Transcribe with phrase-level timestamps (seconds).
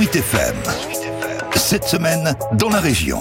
[0.00, 0.56] Sweet FM.
[1.56, 3.18] Cette semaine, dans la région.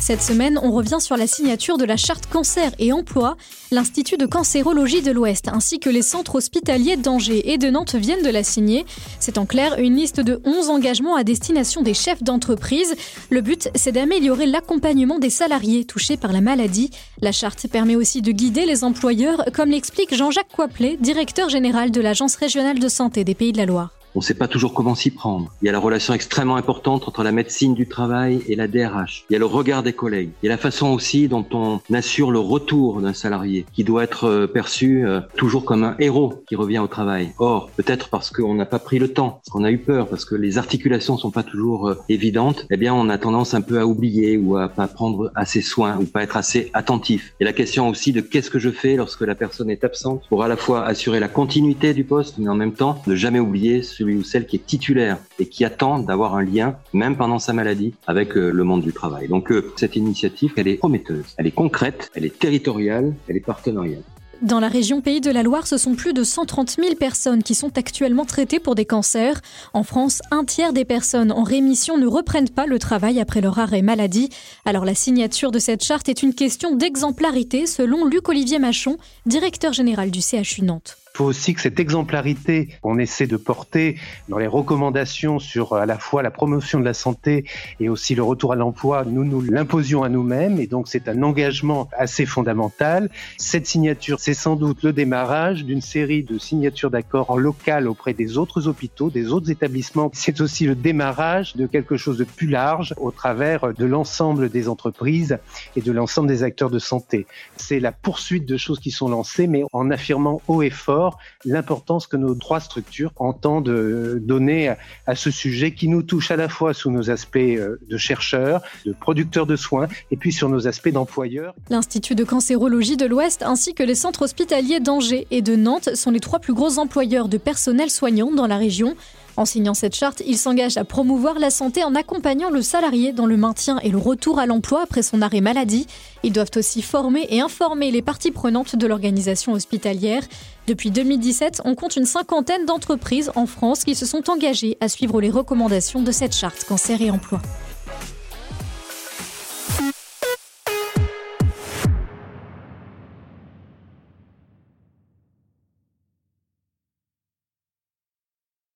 [0.00, 3.36] Cette semaine, on revient sur la signature de la charte cancer et emploi.
[3.70, 8.24] L'Institut de cancérologie de l'Ouest ainsi que les centres hospitaliers d'Angers et de Nantes viennent
[8.24, 8.86] de la signer.
[9.20, 12.94] C'est en clair une liste de 11 engagements à destination des chefs d'entreprise.
[13.28, 16.88] Le but, c'est d'améliorer l'accompagnement des salariés touchés par la maladie.
[17.20, 22.00] La charte permet aussi de guider les employeurs, comme l'explique Jean-Jacques Coiplet, directeur général de
[22.00, 24.94] l'Agence régionale de santé des Pays de la Loire on ne sait pas toujours comment
[24.94, 25.52] s'y prendre.
[25.62, 29.24] Il y a la relation extrêmement importante entre la médecine du travail et la DRH.
[29.30, 30.30] Il y a le regard des collègues.
[30.42, 34.04] Il y a la façon aussi dont on assure le retour d'un salarié qui doit
[34.04, 37.32] être euh, perçu euh, toujours comme un héros qui revient au travail.
[37.38, 40.24] Or, peut-être parce qu'on n'a pas pris le temps, parce qu'on a eu peur, parce
[40.24, 43.78] que les articulations sont pas toujours euh, évidentes, eh bien, on a tendance un peu
[43.78, 47.34] à oublier ou à pas prendre assez soin ou pas être assez attentif.
[47.40, 50.42] Et la question aussi de qu'est-ce que je fais lorsque la personne est absente pour
[50.42, 53.82] à la fois assurer la continuité du poste, mais en même temps ne jamais oublier
[53.82, 57.38] ce celui ou celle qui est titulaire et qui attend d'avoir un lien, même pendant
[57.38, 59.28] sa maladie, avec euh, le monde du travail.
[59.28, 63.40] Donc euh, cette initiative, elle est prometteuse, elle est concrète, elle est territoriale, elle est
[63.40, 64.02] partenariale.
[64.42, 67.54] Dans la région Pays de la Loire, ce sont plus de 130 000 personnes qui
[67.54, 69.40] sont actuellement traitées pour des cancers.
[69.72, 73.60] En France, un tiers des personnes en rémission ne reprennent pas le travail après leur
[73.60, 74.30] arrêt maladie.
[74.64, 80.10] Alors la signature de cette charte est une question d'exemplarité, selon Luc-Olivier Machon, directeur général
[80.10, 80.96] du CHU Nantes.
[81.14, 83.98] Il faut aussi que cette exemplarité qu'on essaie de porter
[84.30, 87.44] dans les recommandations sur à la fois la promotion de la santé
[87.80, 91.22] et aussi le retour à l'emploi, nous nous l'imposions à nous-mêmes et donc c'est un
[91.22, 93.10] engagement assez fondamental.
[93.36, 98.14] Cette signature, c'est sans doute le démarrage d'une série de signatures d'accords en local auprès
[98.14, 100.10] des autres hôpitaux, des autres établissements.
[100.14, 104.66] C'est aussi le démarrage de quelque chose de plus large au travers de l'ensemble des
[104.66, 105.36] entreprises
[105.76, 107.26] et de l'ensemble des acteurs de santé.
[107.58, 111.01] C'est la poursuite de choses qui sont lancées mais en affirmant haut et fort
[111.44, 114.74] l'importance que nos trois structures entendent euh, donner
[115.06, 118.62] à ce sujet qui nous touche à la fois sous nos aspects euh, de chercheurs,
[118.86, 121.54] de producteurs de soins et puis sur nos aspects d'employeurs.
[121.70, 126.10] L'Institut de cancérologie de l'Ouest ainsi que les centres hospitaliers d'Angers et de Nantes sont
[126.10, 128.96] les trois plus gros employeurs de personnel soignant dans la région.
[129.36, 133.24] En signant cette charte, il s'engage à promouvoir la santé en accompagnant le salarié dans
[133.24, 135.86] le maintien et le retour à l'emploi après son arrêt maladie.
[136.22, 140.22] Ils doivent aussi former et informer les parties prenantes de l'organisation hospitalière.
[140.66, 145.20] Depuis 2017, on compte une cinquantaine d'entreprises en France qui se sont engagées à suivre
[145.20, 147.40] les recommandations de cette charte cancer et emploi.